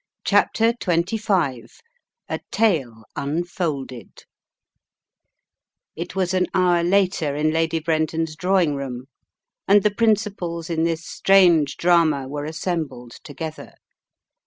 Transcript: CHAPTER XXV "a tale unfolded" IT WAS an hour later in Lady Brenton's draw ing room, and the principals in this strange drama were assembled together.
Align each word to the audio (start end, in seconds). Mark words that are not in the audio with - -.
CHAPTER 0.23 0.73
XXV 0.73 1.77
"a 2.27 2.39
tale 2.49 3.03
unfolded" 3.15 4.23
IT 5.95 6.15
WAS 6.15 6.33
an 6.33 6.47
hour 6.55 6.83
later 6.83 7.35
in 7.35 7.51
Lady 7.51 7.77
Brenton's 7.79 8.35
draw 8.35 8.59
ing 8.61 8.73
room, 8.73 9.05
and 9.67 9.83
the 9.83 9.93
principals 9.93 10.71
in 10.71 10.85
this 10.85 11.05
strange 11.05 11.77
drama 11.77 12.27
were 12.27 12.45
assembled 12.45 13.11
together. 13.23 13.75